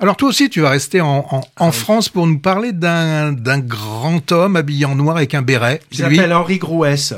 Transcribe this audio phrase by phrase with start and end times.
[0.00, 4.32] Alors toi aussi, tu vas rester en, en, en France pour nous parler d'un grand
[4.32, 5.80] homme habillé en noir avec un béret.
[5.92, 7.14] Il s'appelle Henri Grouès.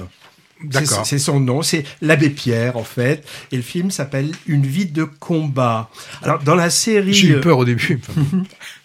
[0.64, 1.04] D'accord.
[1.06, 3.26] C'est son nom, c'est l'abbé Pierre en fait.
[3.50, 5.90] Et le film s'appelle Une vie de combat.
[6.22, 8.00] Alors dans la série, J'ai eu peur au début.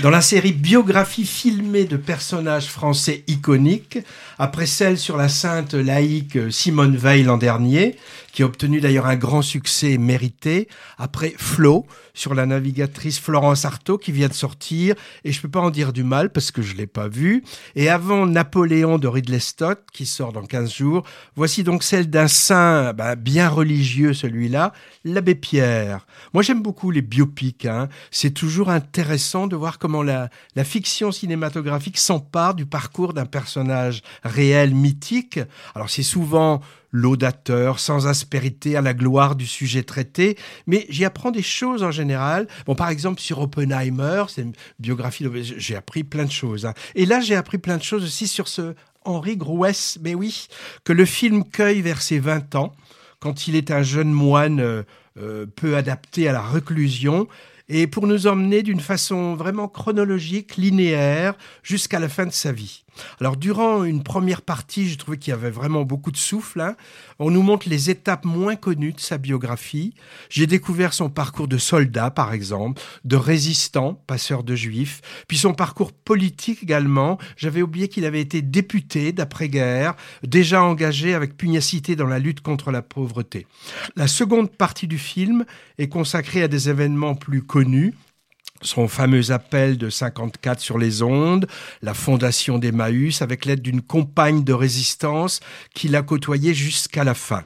[0.00, 3.98] dans la série biographie filmée de personnages français iconiques,
[4.38, 7.96] après celle sur la sainte laïque Simone Veil l'an dernier,
[8.32, 13.98] qui a obtenu d'ailleurs un grand succès mérité, après Flo sur la navigatrice Florence Artaud
[13.98, 16.74] qui vient de sortir, et je peux pas en dire du mal parce que je
[16.74, 17.44] l'ai pas vu,
[17.76, 19.38] et avant Napoléon de Ridley
[19.92, 21.04] qui sort dans 15 jours,
[21.36, 24.72] voici donc celle d'un saint ben, bien religieux celui-là,
[25.04, 26.06] l'abbé Pierre.
[26.32, 27.88] Moi j'aime beaucoup les biopics, hein.
[28.10, 30.30] c'est toujours intéressant de voir comment la,
[30.62, 35.40] fiction cinématographique s'empare du parcours d'un personnage réel, mythique.
[35.74, 36.60] Alors c'est souvent
[36.92, 41.90] laudateur, sans aspérité, à la gloire du sujet traité, mais j'y apprends des choses en
[41.90, 42.46] général.
[42.66, 45.26] Bon, par exemple, sur Oppenheimer, c'est une biographie,
[45.56, 46.64] j'ai appris plein de choses.
[46.64, 46.74] hein.
[46.94, 50.46] Et là, j'ai appris plein de choses aussi sur ce Henri Grouès, mais oui,
[50.84, 52.72] que le film cueille vers ses 20 ans,
[53.18, 54.84] quand il est un jeune moine euh,
[55.18, 57.26] euh, peu adapté à la reclusion,
[57.68, 62.84] et pour nous emmener d'une façon vraiment chronologique, linéaire, jusqu'à la fin de sa vie.
[63.20, 66.60] Alors durant une première partie, j'ai trouvé qu'il y avait vraiment beaucoup de souffle.
[66.60, 66.76] hein.
[67.18, 69.94] On nous montre les étapes moins connues de sa biographie.
[70.28, 75.54] J'ai découvert son parcours de soldat, par exemple, de résistant, passeur de juifs, puis son
[75.54, 77.18] parcours politique également.
[77.36, 82.70] J'avais oublié qu'il avait été député d'après-guerre, déjà engagé avec pugnacité dans la lutte contre
[82.70, 83.46] la pauvreté.
[83.96, 85.44] La seconde partie du film
[85.78, 87.94] est consacrée à des événements plus connus,
[88.62, 91.46] son fameux appel de 54 sur les ondes,
[91.82, 95.40] la fondation d'Emmaüs avec l'aide d'une compagne de résistance
[95.74, 97.44] qui l'a côtoyé jusqu'à la fin.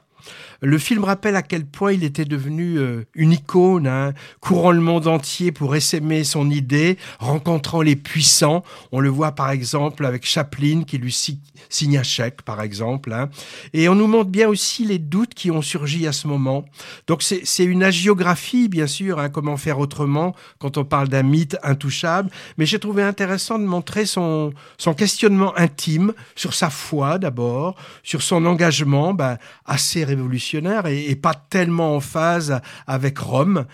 [0.62, 4.80] Le film rappelle à quel point il était devenu euh, une icône, hein, courant le
[4.80, 8.62] monde entier pour essaimer son idée, rencontrant les puissants.
[8.92, 13.12] On le voit par exemple avec Chaplin qui lui si- signe un chèque, par exemple.
[13.12, 13.28] hein.
[13.74, 16.64] Et on nous montre bien aussi les doutes qui ont surgi à ce moment.
[17.06, 21.56] Donc c'est une agiographie, bien sûr, hein, comment faire autrement quand on parle d'un mythe
[21.62, 22.30] intouchable.
[22.56, 28.22] Mais j'ai trouvé intéressant de montrer son, son questionnement intime sur sa foi d'abord, sur
[28.22, 33.67] son engagement ben, assez révolutionnaire et, pas tellement en phase avec Rome,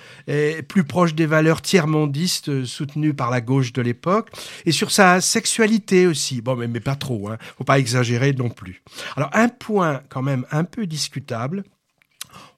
[0.69, 4.31] plus proche des valeurs tiers-mondistes euh, soutenues par la gauche de l'époque,
[4.65, 6.41] et sur sa sexualité aussi.
[6.41, 7.39] Bon, mais, pas trop, hein.
[7.57, 8.83] faut pas exagérer non plus.
[9.17, 11.65] Alors un point quand même un peu discutable,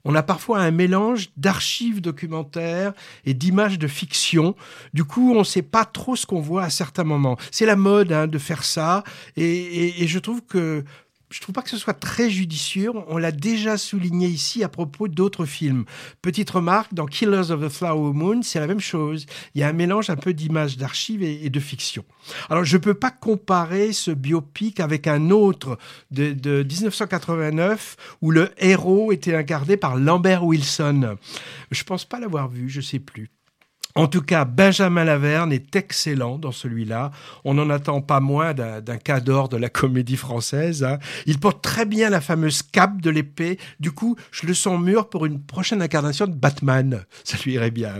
[0.05, 2.93] on a parfois un mélange d'archives documentaires
[3.25, 4.55] et d'images de fiction.
[4.93, 7.37] Du coup, on ne sait pas trop ce qu'on voit à certains moments.
[7.51, 9.03] C'est la mode hein, de faire ça,
[9.35, 10.83] et je trouve que
[11.35, 12.91] je trouve pas que ce soit très judicieux.
[13.09, 15.83] On l'a déjà souligné ici à propos d'autres films.
[16.21, 19.25] Petite remarque, dans Killers of the Flower Moon, c'est la même chose.
[19.53, 22.05] Il y a un mélange un peu d'images d'archives et, de fiction.
[22.49, 25.77] Alors, je peux pas comparer ce biopic avec un autre
[26.09, 31.17] de, de 1989 où le héros était incarné par Lambert Wilson.
[31.69, 33.29] Je pense pas l'avoir vu, je sais plus.
[33.97, 37.11] En tout cas, Benjamin Laverne est excellent dans celui-là.
[37.45, 40.83] On n'en attend pas moins d'un d'un cas d'or de la comédie française.
[40.83, 40.99] hein.
[41.25, 43.57] Il porte très bien la fameuse cape de l'épée.
[43.79, 47.05] Du coup, je le sens mûr pour une prochaine incarnation de Batman.
[47.23, 47.93] Ça lui irait bien.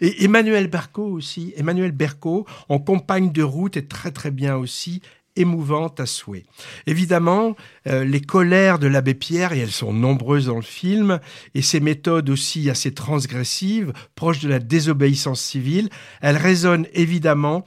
[0.00, 1.52] Et Emmanuel Berco aussi.
[1.58, 5.02] Emmanuel Berco, en compagne de route, est très très bien aussi
[5.36, 6.44] émouvante à souhait.
[6.86, 7.56] Évidemment,
[7.86, 11.20] euh, les colères de l'abbé Pierre, et elles sont nombreuses dans le film,
[11.54, 15.88] et ses méthodes aussi assez transgressives, proches de la désobéissance civile,
[16.20, 17.64] elles résonnent évidemment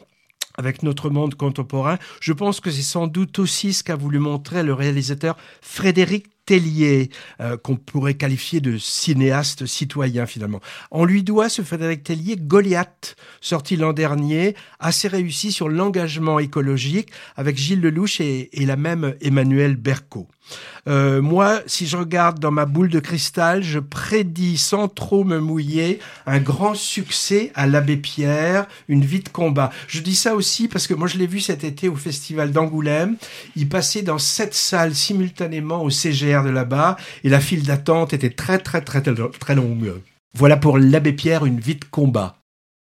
[0.58, 1.98] avec notre monde contemporain.
[2.22, 7.10] Je pense que c'est sans doute aussi ce qu'a voulu montrer le réalisateur Frédéric Tellier,
[7.42, 10.62] euh, qu'on pourrait qualifier de cinéaste citoyen finalement.
[10.92, 17.10] On lui doit ce Frédéric Tellier Goliath, sorti l'an dernier, assez réussi sur l'engagement écologique
[17.36, 20.28] avec Gilles Lelouch et, la même Emmanuel Berco.
[20.88, 25.40] Euh, moi, si je regarde dans ma boule de cristal, je prédis sans trop me
[25.40, 29.72] mouiller un grand succès à l'abbé Pierre, une vie de combat.
[29.88, 33.18] Je dis ça aussi parce que moi je l'ai vu cet été au festival d'Angoulême.
[33.56, 35.90] Il passait dans sept salles simultanément au
[36.44, 39.94] De là-bas et la file d'attente était très très très très, très longue.
[40.34, 42.45] Voilà pour l'abbé Pierre, une vie de combat.